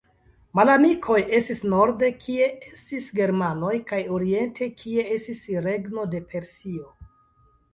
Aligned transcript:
Malamikoj 0.59 1.17
estis 1.39 1.59
norde, 1.73 2.09
kie 2.23 2.47
estis 2.71 3.09
germanoj 3.19 3.75
kaj 3.91 4.01
oriente, 4.17 4.71
kie 4.81 5.07
estis 5.19 5.45
regno 5.67 6.07
de 6.15 6.23
Persio. 6.33 6.91